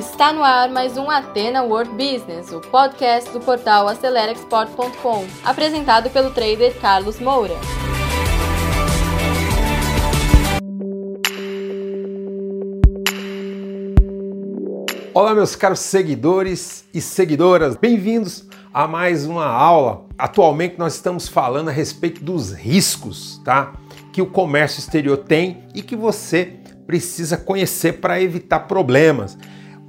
[0.00, 6.30] Está no ar mais um Atena World Business, o podcast do portal AceleraExport.com, apresentado pelo
[6.30, 7.52] trader Carlos Moura.
[15.12, 20.06] Olá, meus caros seguidores e seguidoras, bem-vindos a mais uma aula.
[20.16, 23.74] Atualmente nós estamos falando a respeito dos riscos, tá?
[24.14, 26.56] Que o comércio exterior tem e que você
[26.86, 29.36] precisa conhecer para evitar problemas.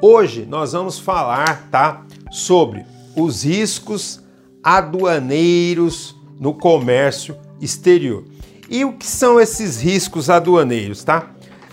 [0.03, 2.83] Hoje nós vamos falar, tá, sobre
[3.15, 4.19] os riscos
[4.63, 8.23] aduaneiros no comércio exterior.
[8.67, 11.29] E o que são esses riscos aduaneiros, tá?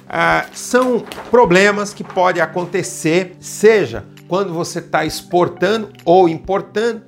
[0.06, 7.00] Ah, são problemas que podem acontecer, seja quando você está exportando ou importando,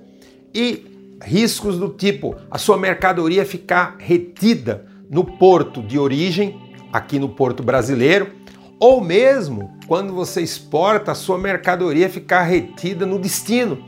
[0.55, 0.87] e
[1.23, 6.59] riscos do tipo a sua mercadoria ficar retida no porto de origem,
[6.91, 8.33] aqui no porto brasileiro,
[8.79, 13.85] ou mesmo quando você exporta a sua mercadoria ficar retida no destino,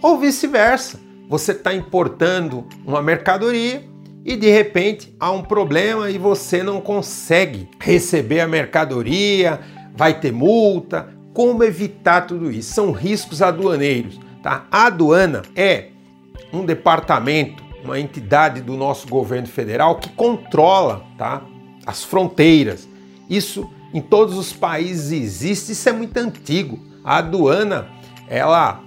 [0.00, 0.98] ou vice-versa.
[1.28, 3.84] Você está importando uma mercadoria
[4.24, 9.60] e de repente há um problema e você não consegue receber a mercadoria,
[9.94, 11.10] vai ter multa.
[11.34, 12.72] Como evitar tudo isso?
[12.72, 14.18] São riscos aduaneiros.
[14.42, 14.66] Tá?
[14.70, 15.88] A aduana é
[16.50, 21.42] um departamento, uma entidade do nosso governo federal que controla tá?
[21.84, 22.88] as fronteiras.
[23.28, 26.78] Isso em todos os países existe, isso é muito antigo.
[27.04, 27.88] A aduana,
[28.28, 28.80] ela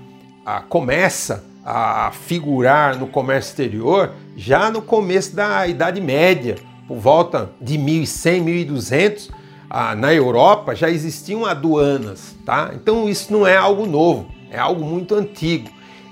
[0.45, 7.49] a, começa a figurar no comércio exterior já no começo da Idade Média, por volta
[7.59, 9.31] de 1100, 1200,
[9.69, 12.71] ah, na Europa já existiam aduanas, tá?
[12.75, 15.69] Então isso não é algo novo, é algo muito antigo.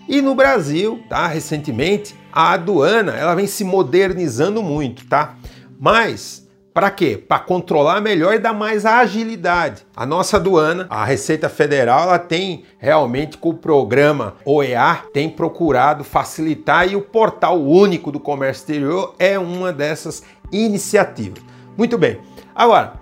[0.08, 1.28] E no Brasil, tá?
[1.28, 5.36] Recentemente, a aduana ela vem se modernizando muito, tá?
[5.80, 6.43] Mas
[6.74, 7.16] para quê?
[7.18, 9.86] Para controlar melhor e dar mais agilidade.
[9.96, 16.04] A nossa aduana, a Receita Federal, ela tem realmente com o programa OEA tem procurado
[16.04, 21.44] facilitar e o portal único do comércio exterior é uma dessas iniciativas.
[21.78, 22.20] Muito bem.
[22.56, 22.94] Agora,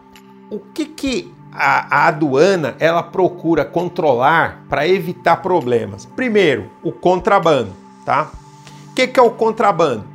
[0.50, 6.06] o que que a, a aduana ela procura controlar para evitar problemas?
[6.06, 7.72] Primeiro, o contrabando,
[8.06, 8.32] tá?
[8.90, 10.11] O que, que é o contrabando?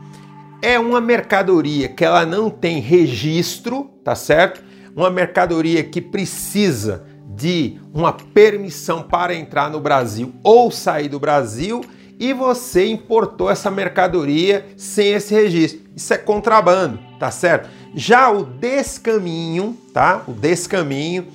[0.63, 4.63] É uma mercadoria que ela não tem registro, tá certo?
[4.95, 7.05] Uma mercadoria que precisa
[7.37, 11.83] de uma permissão para entrar no Brasil ou sair do Brasil
[12.19, 15.83] e você importou essa mercadoria sem esse registro.
[15.95, 17.69] Isso é contrabando, tá certo?
[17.95, 20.23] Já o descaminho, tá?
[20.27, 21.27] O descaminho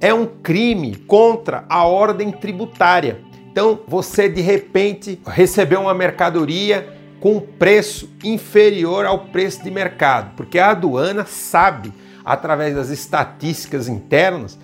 [0.00, 3.20] é um crime contra a ordem tributária.
[3.50, 10.58] Então, você de repente recebeu uma mercadoria com preço inferior ao preço de mercado, porque
[10.58, 11.92] a aduana sabe,
[12.24, 14.58] através das estatísticas internas,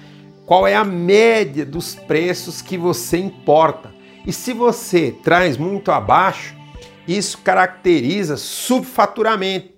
[0.47, 3.91] qual é a média dos preços que você importa.
[4.27, 6.55] E se você traz muito abaixo,
[7.07, 9.71] isso caracteriza subfaturamento,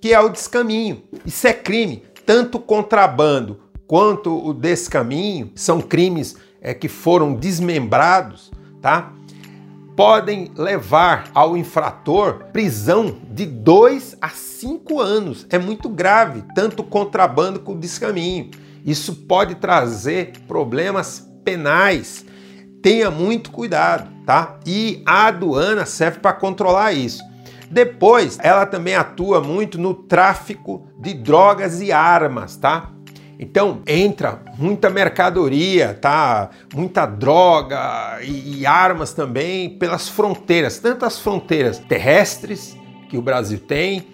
[0.00, 1.02] que é o descaminho.
[1.24, 2.02] Isso é crime.
[2.24, 8.50] Tanto o contrabando quanto o descaminho são crimes é, que foram desmembrados,
[8.82, 9.12] tá?
[9.98, 15.44] Podem levar ao infrator prisão de 2 a 5 anos.
[15.50, 18.52] É muito grave, tanto contrabando como descaminho.
[18.86, 22.24] Isso pode trazer problemas penais.
[22.80, 24.60] Tenha muito cuidado, tá?
[24.64, 27.20] E a aduana serve para controlar isso.
[27.68, 32.92] Depois, ela também atua muito no tráfico de drogas e armas, tá?
[33.38, 36.50] Então entra muita mercadoria, tá?
[36.74, 42.76] Muita droga e, e, armas também pelas fronteiras, tanto as fronteiras terrestres
[43.08, 44.08] que o Brasil tem,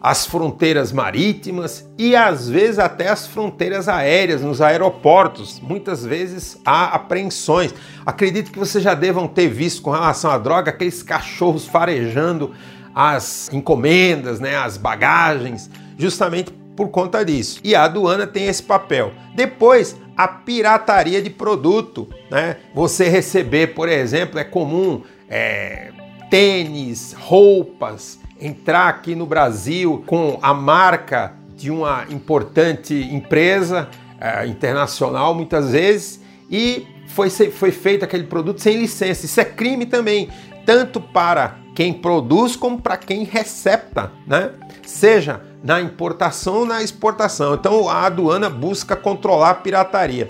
[0.00, 5.58] as fronteiras marítimas e às vezes até as fronteiras aéreas nos aeroportos.
[5.60, 7.74] Muitas vezes há apreensões.
[8.06, 12.54] Acredito que vocês já devam ter visto com relação à droga aqueles cachorros farejando
[12.94, 17.58] as encomendas, né, as bagagens, justamente por conta disso.
[17.64, 19.12] E a aduana tem esse papel.
[19.34, 22.58] Depois, a pirataria de produto, né?
[22.72, 25.90] Você receber, por exemplo, é comum é,
[26.30, 33.88] tênis, roupas, entrar aqui no Brasil com a marca de uma importante empresa
[34.20, 39.26] é, internacional, muitas vezes, e foi, foi feito aquele produto sem licença.
[39.26, 40.28] Isso é crime também,
[40.64, 44.52] tanto para quem produz como para quem recepta, né?
[44.86, 47.54] Seja na importação na exportação.
[47.54, 50.28] Então a aduana busca controlar a pirataria.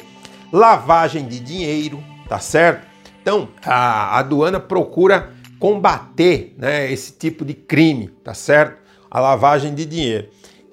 [0.53, 2.87] Lavagem de dinheiro, tá certo?
[3.21, 8.79] Então a aduana procura combater né, esse tipo de crime, tá certo?
[9.11, 10.29] A lavagem de dinheiro.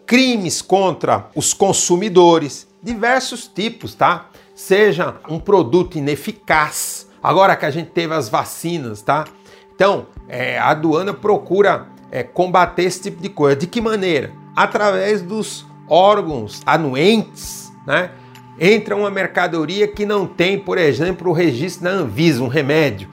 [0.05, 2.67] Crimes contra os consumidores.
[2.81, 4.29] diversos tipos, tá?
[4.53, 9.25] Seja um produto ineficaz, agora que a gente teve as vacinas, tá?
[9.73, 13.57] Então, é, a aduana procura é, combater esse tipo de coisa.
[13.57, 14.31] De que maneira?
[14.55, 18.11] Através dos órgãos anuentes, né?
[18.59, 23.09] Entra uma mercadoria que não tem, por exemplo, o registro da Anvisa, um remédio.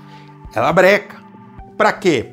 [0.54, 1.16] Ela breca.
[1.76, 2.30] Para quê?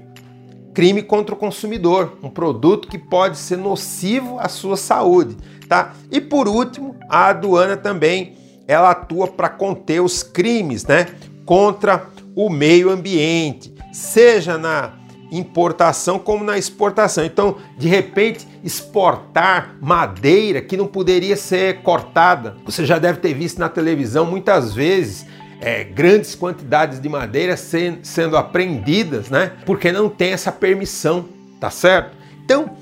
[0.74, 5.36] Crime contra o consumidor, um produto que pode ser nocivo à sua saúde,
[5.68, 5.94] tá?
[6.12, 11.08] E por último, a aduana também ela atua para conter os crimes, né,
[11.44, 14.94] contra o meio ambiente, seja na
[15.32, 17.24] importação como na exportação.
[17.24, 22.56] Então, de repente, exportar madeira que não poderia ser cortada.
[22.66, 25.26] Você já deve ter visto na televisão muitas vezes
[25.62, 29.54] é, grandes quantidades de madeira sendo, sendo apreendidas, né?
[29.66, 31.26] Porque não tem essa permissão,
[31.60, 32.18] tá certo?
[32.44, 32.76] Então,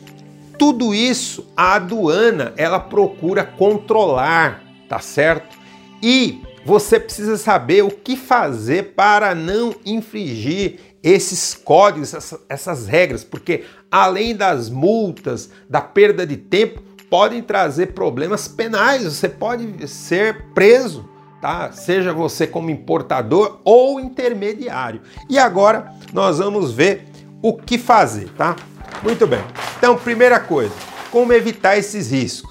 [0.57, 5.57] tudo isso a aduana ela procura controlar, tá certo?
[6.01, 12.13] E você precisa saber o que fazer para não infringir esses códigos,
[12.49, 19.05] essas regras, porque além das multas, da perda de tempo, podem trazer problemas penais.
[19.05, 21.07] Você pode ser preso,
[21.41, 21.71] tá?
[21.71, 24.99] Seja você como importador ou intermediário.
[25.29, 27.07] E agora nós vamos ver
[27.41, 28.57] o que fazer, tá?
[29.01, 29.39] Muito bem.
[29.77, 30.73] Então, primeira coisa,
[31.11, 32.46] como evitar esses riscos?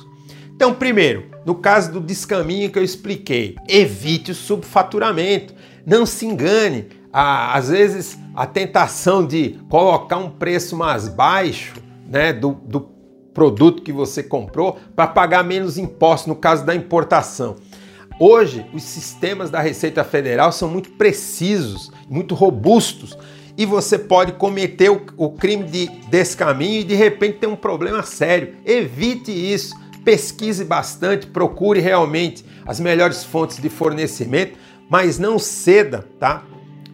[0.57, 5.53] Então, primeiro, no caso do descaminho que eu expliquei, evite o subfaturamento.
[5.85, 11.75] Não se engane, às vezes a tentação de colocar um preço mais baixo
[12.09, 12.89] né, do, do
[13.35, 17.57] produto que você comprou para pagar menos impostos no caso da importação.
[18.19, 23.17] Hoje, os sistemas da Receita Federal são muito precisos, muito robustos
[23.59, 28.03] e você pode cometer o, crime de, desse caminho e de repente ter um problema
[28.03, 28.55] sério.
[28.65, 29.75] Evite isso,
[30.07, 34.57] pesquise bastante, procure realmente as melhores fontes de fornecimento,
[34.89, 36.45] mas não ceda, tá?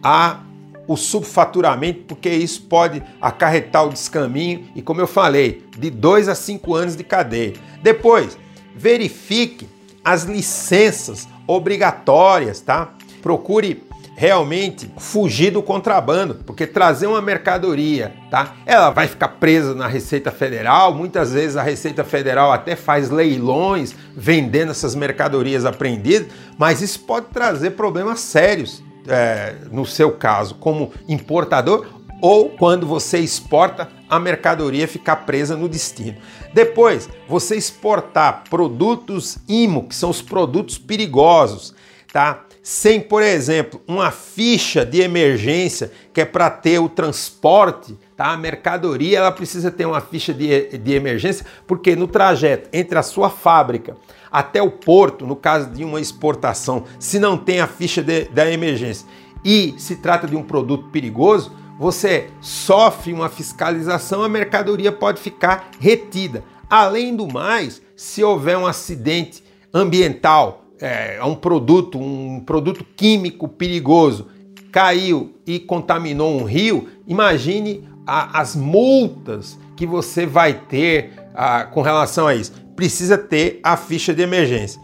[0.01, 0.39] a
[0.85, 6.35] o subfaturamento, porque isso pode acarretar o descaminho e, como eu falei, de 2 a
[6.35, 7.53] 5 anos de cadeia.
[7.81, 8.37] Depois,
[8.75, 9.69] verifique
[10.03, 12.95] as licenças obrigatórias, tá?
[13.21, 13.81] Procure
[14.15, 18.55] realmente fugir do contrabando, porque trazer uma mercadoria, tá?
[18.65, 23.95] Ela vai ficar presa na Receita Federal, muitas vezes a Receita Federal até faz leilões
[24.15, 26.27] vendendo essas mercadorias apreendidas,
[26.57, 31.87] mas isso pode trazer problemas sérios é, no seu caso, como importador
[32.21, 36.17] ou quando você exporta a mercadoria ficar presa no destino.
[36.53, 41.75] Depois, você exportar produtos IMO, que são os produtos perigosos,
[42.13, 42.45] tá?
[42.61, 48.27] Sem, por exemplo, uma ficha de emergência que é para ter o transporte, tá?
[48.27, 53.03] A mercadoria ela precisa ter uma ficha de, de emergência, porque no trajeto entre a
[53.03, 53.97] sua fábrica
[54.31, 58.49] até o porto, no caso de uma exportação, se não tem a ficha de, da
[58.49, 59.07] emergência
[59.43, 65.71] e se trata de um produto perigoso, você sofre uma fiscalização, a mercadoria pode ficar
[65.79, 66.43] retida.
[66.69, 69.43] Além do mais, se houver um acidente
[69.73, 74.27] ambiental, é, um produto, um produto químico perigoso,
[74.69, 81.81] caiu e contaminou um rio, imagine a, as multas que você vai ter a, com
[81.81, 84.81] relação a isso precisa ter a ficha de emergência.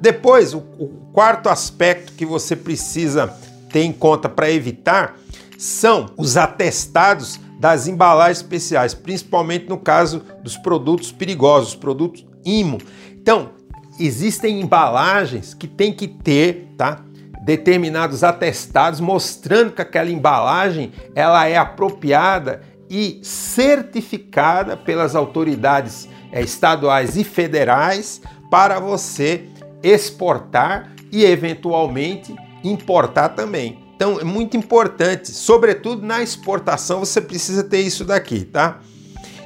[0.00, 3.28] Depois, o, o quarto aspecto que você precisa
[3.70, 5.16] ter em conta para evitar
[5.58, 12.78] são os atestados das embalagens especiais, principalmente no caso dos produtos perigosos, produtos IMO.
[13.12, 13.50] Então,
[13.98, 17.04] existem embalagens que tem que ter, tá?
[17.42, 27.16] determinados atestados mostrando que aquela embalagem ela é apropriada e certificada pelas autoridades é, estaduais
[27.16, 29.48] e federais para você
[29.82, 33.82] exportar e eventualmente importar também.
[33.96, 38.78] Então é muito importante, sobretudo na exportação, você precisa ter isso daqui, tá?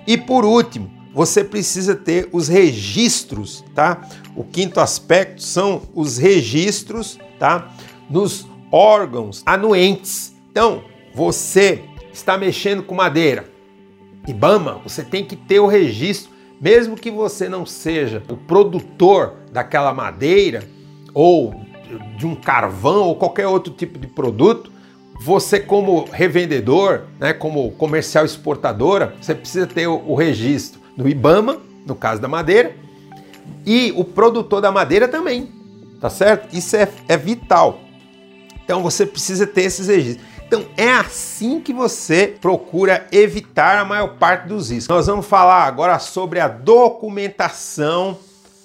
[0.06, 4.06] E por último, você precisa ter os registros, tá?
[4.37, 7.75] O quinto aspecto são os registros, tá?
[8.11, 10.37] Nos órgãos anuentes.
[10.50, 11.82] Então, você
[12.12, 13.46] está mexendo com madeira,
[14.28, 16.30] IBAMA, você tem que ter o registro
[16.61, 20.64] mesmo que você não seja o produtor daquela madeira
[21.14, 21.54] ou
[22.18, 24.70] de um carvão ou qualquer outro tipo de produto,
[25.20, 31.58] você como revendedor, né, como comercial exportadora, você precisa ter o, o registro no IBAMA,
[31.84, 32.74] no caso da madeira,
[33.64, 35.52] e o produtor da madeira também,
[36.00, 36.54] tá certo?
[36.56, 37.80] Isso é, é vital.
[38.64, 40.26] Então você precisa ter esses registros.
[40.46, 44.88] Então é assim que você procura evitar a maior parte dos riscos.
[44.88, 48.18] Nós vamos falar agora sobre a documentação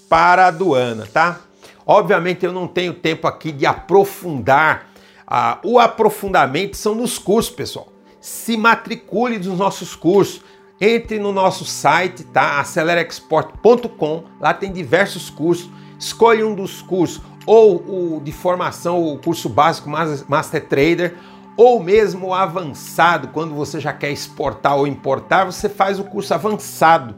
[0.08, 1.42] para a aduana, tá?
[1.86, 4.92] Obviamente eu não tenho tempo aqui de aprofundar.
[5.26, 7.88] Ah, o aprofundamento são nos cursos, pessoal.
[8.20, 10.42] Se matricule nos nossos cursos.
[10.84, 12.60] Entre no nosso site, tá?
[12.60, 14.24] acelerexport.com.
[14.40, 15.70] Lá tem diversos cursos.
[16.00, 21.16] Escolha um dos cursos, ou o de formação, o curso básico Master Trader,
[21.56, 26.34] ou mesmo o avançado, quando você já quer exportar ou importar, você faz o curso
[26.34, 27.16] avançado.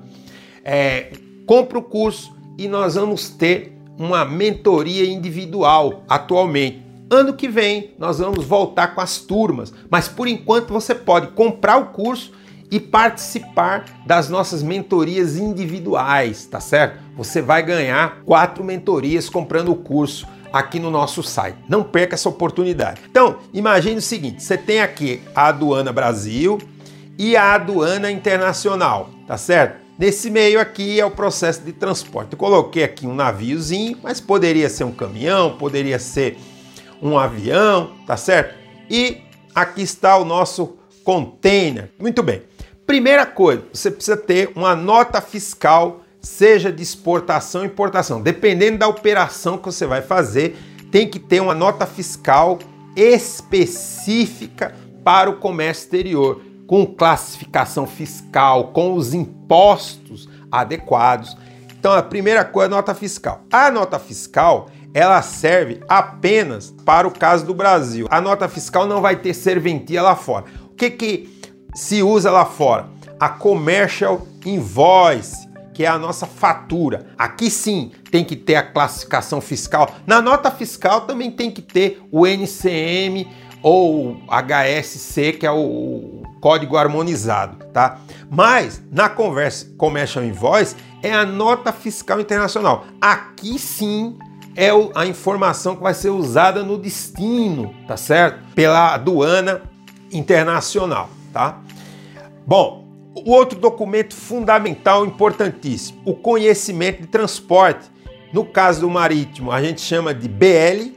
[0.66, 1.14] É,
[1.46, 6.84] compra o curso e nós vamos ter uma mentoria individual atualmente.
[7.10, 11.78] Ano que vem nós vamos voltar com as turmas, mas por enquanto você pode comprar
[11.78, 12.34] o curso
[12.72, 17.00] e participar das nossas mentorias individuais, tá certo?
[17.16, 21.58] Você vai ganhar quatro mentorias comprando o curso aqui no nosso site.
[21.68, 23.02] Não perca essa oportunidade.
[23.10, 26.60] Então, imagine o seguinte: você tem aqui a aduana Brasil
[27.18, 29.84] e a aduana internacional, tá certo?
[29.98, 32.34] Nesse meio aqui é o processo de transporte.
[32.34, 36.38] Eu coloquei aqui um naviozinho, mas poderia ser um caminhão, poderia ser
[37.02, 38.56] um avião, tá certo?
[38.90, 39.22] E
[39.54, 41.92] aqui está o nosso container.
[42.00, 42.42] Muito bem.
[42.86, 48.22] Primeira coisa, você precisa ter uma nota fiscal, seja de exportação importação.
[48.22, 50.58] Dependendo da operação que você vai fazer,
[50.92, 52.60] tem que ter uma nota fiscal
[52.96, 61.38] específica para o comércio exterior, com classificação fiscal, com os impostos adequados.
[61.80, 63.42] Então, a primeira coisa é a nota fiscal.
[63.52, 68.08] A nota fiscal ela serve apenas para o caso do Brasil.
[68.12, 70.46] A nota fiscal não vai ter serventia lá fora.
[70.66, 71.33] O que, que
[71.74, 72.88] se usa lá fora?
[73.20, 77.08] A commercial invoice, que é a nossa fatura.
[77.18, 79.90] Aqui sim tem que ter a classificação fiscal.
[80.06, 83.28] Na nota fiscal também tem que ter o NCM
[83.62, 87.98] ou HSC, que é o código harmonizado, tá?
[88.30, 92.86] Mas na conversa commercial invoice é a nota fiscal internacional.
[93.02, 94.18] Aqui sim
[94.56, 98.40] é a informação que vai ser usada no destino, tá certo?
[98.54, 99.62] Pela aduana
[100.12, 101.60] internacional tá?
[102.46, 107.92] Bom, o outro documento fundamental, importantíssimo, o conhecimento de transporte.
[108.32, 110.92] No caso do marítimo, a gente chama de BL,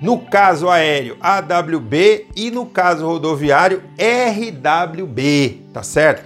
[0.00, 6.24] no caso aéreo, AWB e no caso rodoviário, RWB, tá certo?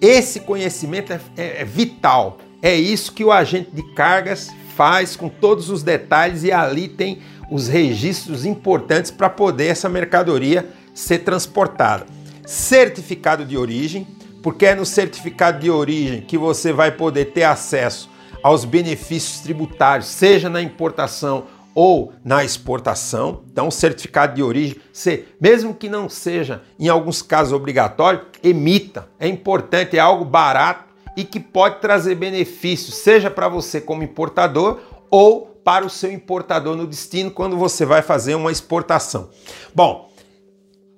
[0.00, 2.38] Esse conhecimento é, é, é vital.
[2.62, 7.18] É isso que o agente de cargas faz com todos os detalhes e ali tem
[7.50, 12.06] os registros importantes para poder essa mercadoria ser transportada
[12.46, 14.06] certificado de origem,
[14.42, 18.10] porque é no certificado de origem que você vai poder ter acesso
[18.42, 21.44] aos benefícios tributários, seja na importação
[21.74, 23.42] ou na exportação.
[23.50, 29.08] Então, certificado de origem, você, mesmo que não seja em alguns casos obrigatório, emita.
[29.18, 34.80] É importante, é algo barato e que pode trazer benefícios, seja para você como importador
[35.10, 39.28] ou para o seu importador no destino quando você vai fazer uma exportação.
[39.74, 40.11] Bom,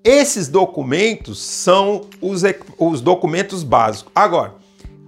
[0.04, 2.42] esses documentos são os,
[2.78, 4.12] os documentos básicos.
[4.14, 4.54] Agora,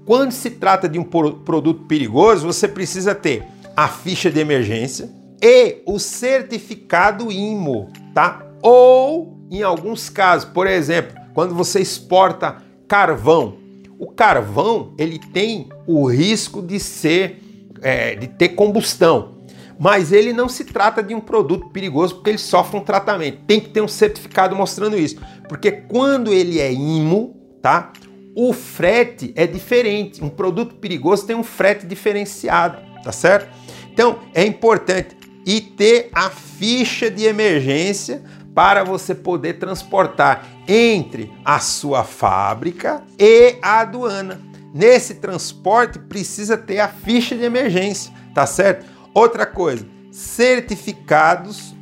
[0.07, 3.45] quando se trata de um produto perigoso, você precisa ter
[3.76, 5.11] a ficha de emergência
[5.43, 8.47] e o certificado IMO, tá?
[8.62, 13.59] Ou, em alguns casos, por exemplo, quando você exporta carvão,
[13.99, 17.43] o carvão ele tem o risco de ser,
[17.83, 19.36] é, de ter combustão
[19.78, 23.40] mas ele não se trata de um produto perigoso porque ele sofre um tratamento.
[23.47, 25.16] Tem que ter um certificado mostrando isso,
[25.49, 27.92] porque quando ele é IMO, tá?
[28.35, 30.23] O frete é diferente.
[30.23, 33.49] Um produto perigoso tem um frete diferenciado, tá certo?
[33.92, 35.16] Então é importante
[35.47, 38.23] e ter a ficha de emergência
[38.54, 44.40] para você poder transportar entre a sua fábrica e a aduana.
[44.75, 48.85] Nesse transporte precisa ter a ficha de emergência, tá certo?
[49.16, 51.75] Outra coisa, certificados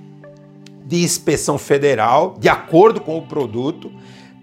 [0.87, 3.91] de inspeção federal, de acordo com o produto,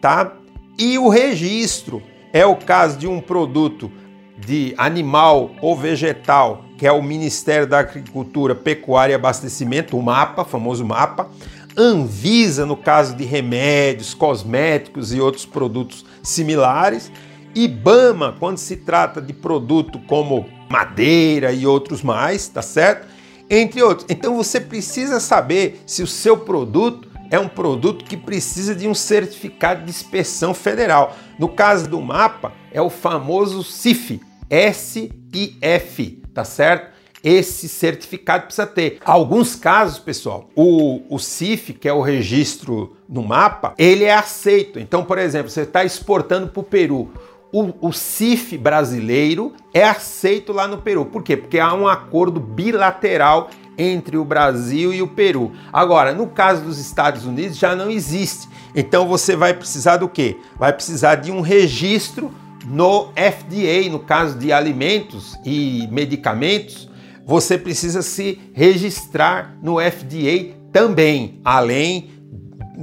[0.02, 0.34] tá?
[0.78, 3.90] E o registro é o caso de um produto
[4.38, 10.44] de animal ou vegetal, que é o Ministério da Agricultura, Pecuária e Abastecimento, o MAPA,
[10.44, 11.30] famoso MAPA.
[11.78, 17.10] Anvisa, no caso de remédios, cosméticos e outros produtos similares.
[17.56, 23.08] IBAMA, quando se trata de produto como madeira e outros mais, tá certo?
[23.50, 24.08] Entre outros.
[24.10, 28.94] Então você precisa saber se o seu produto é um produto que precisa de um
[28.94, 31.16] certificado de inspeção federal.
[31.38, 36.92] No caso do mapa, é o famoso CIF, S-I-F, tá certo?
[37.24, 38.98] Esse certificado precisa ter.
[39.06, 44.80] Alguns casos, pessoal, o, o CIF, que é o registro no mapa, ele é aceito.
[44.80, 47.14] Então, por exemplo, você está exportando para o Peru
[47.52, 51.06] o, o CIF brasileiro é aceito lá no Peru.
[51.06, 51.36] Por quê?
[51.36, 55.52] Porque há um acordo bilateral entre o Brasil e o Peru.
[55.72, 58.48] Agora, no caso dos Estados Unidos, já não existe.
[58.76, 60.38] Então você vai precisar do quê?
[60.58, 62.32] Vai precisar de um registro
[62.66, 66.90] no FDA, no caso de alimentos e medicamentos,
[67.26, 72.11] você precisa se registrar no FDA também, além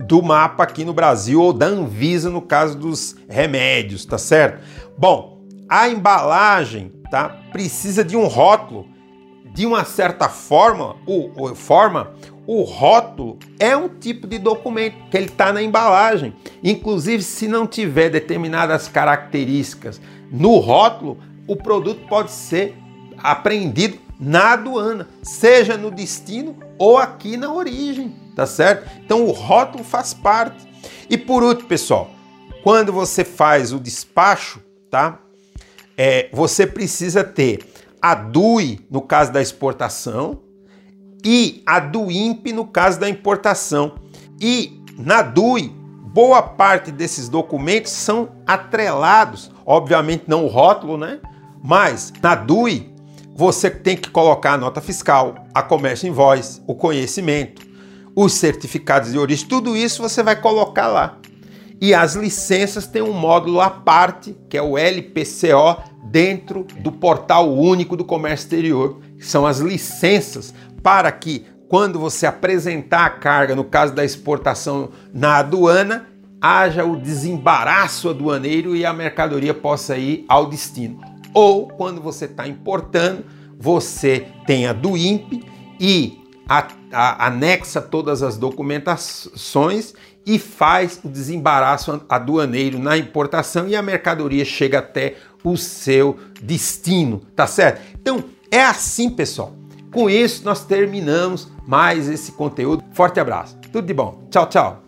[0.06, 4.62] do mapa aqui no Brasil ou da Anvisa no caso dos remédios, tá certo?
[4.96, 5.38] Bom,
[5.68, 7.28] a embalagem, tá?
[7.52, 8.86] Precisa de um rótulo.
[9.54, 12.12] De uma certa forma, o, o forma,
[12.46, 16.34] o rótulo é um tipo de documento que ele está na embalagem.
[16.62, 20.00] Inclusive, se não tiver determinadas características
[20.30, 22.76] no rótulo, o produto pode ser
[23.16, 28.88] apreendido na aduana, seja no destino ou aqui na origem, tá certo?
[29.04, 30.64] Então o rótulo faz parte.
[31.10, 32.08] E por último, pessoal,
[32.62, 35.18] quando você faz o despacho, tá?
[35.96, 37.66] É, você precisa ter
[38.00, 40.40] a DUI no caso da exportação
[41.24, 43.96] e a DUIMP no caso da importação.
[44.40, 51.18] E na DUI, boa parte desses documentos são atrelados, obviamente não o rótulo, né?
[51.60, 52.94] Mas na DUI
[53.34, 57.67] você tem que colocar a nota fiscal, a comércio invoice, o conhecimento,
[58.18, 61.18] os certificados de origem, tudo isso você vai colocar lá.
[61.80, 67.52] E as licenças têm um módulo à parte, que é o LPCO, dentro do portal
[67.52, 73.62] único do comércio exterior, são as licenças para que quando você apresentar a carga, no
[73.62, 76.08] caso da exportação na aduana,
[76.40, 80.98] haja o desembaraço aduaneiro e a mercadoria possa ir ao destino
[81.38, 83.24] ou quando você está importando,
[83.58, 85.44] você tem a do INPE
[85.78, 86.18] e
[86.48, 93.82] a, a, anexa todas as documentações e faz o desembaraço aduaneiro na importação e a
[93.82, 97.80] mercadoria chega até o seu destino, tá certo?
[98.00, 99.54] Então é assim, pessoal.
[99.92, 102.84] Com isso, nós terminamos mais esse conteúdo.
[102.92, 103.56] Forte abraço.
[103.72, 104.26] Tudo de bom.
[104.30, 104.87] Tchau, tchau.